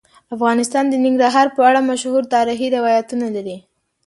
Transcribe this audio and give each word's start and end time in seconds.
افغانستان 0.35 0.85
د 0.89 0.93
ننګرهار 1.03 1.47
په 1.55 1.61
اړه 1.69 1.79
مشهور 1.89 2.23
تاریخی 2.35 2.67
روایتونه 2.77 3.25
لري. 3.35 3.57